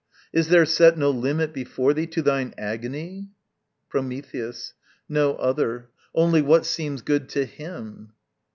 Is 0.33 0.47
there 0.47 0.65
set 0.65 0.97
No 0.97 1.11
limit 1.11 1.53
before 1.53 1.93
thee 1.93 2.07
to 2.07 2.23
thine 2.23 2.55
agony? 2.57 3.29
Prometheus. 3.87 4.73
No 5.07 5.35
other: 5.35 5.91
only 6.15 6.41
what 6.41 6.65
seems 6.65 7.03
good 7.03 7.29
to 7.29 7.45
HIM. 7.45 8.11